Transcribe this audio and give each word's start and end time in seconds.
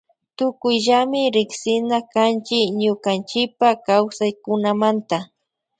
Tukuyllami 0.37 1.21
riksina 1.35 1.97
kanchi 2.13 2.59
ñukanchipa 2.79 3.67
kawsaykunamanta. 3.85 5.17